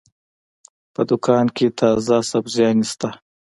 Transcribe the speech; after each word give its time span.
په 0.93 1.01
دوکان 1.09 1.45
کې 1.55 1.67
تازه 1.79 2.17
سبزيانې 2.31 2.85
شته. 2.91 3.09